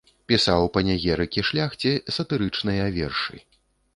[0.31, 3.37] Пісаў панегірыкі шляхце, сатырычныя вершы.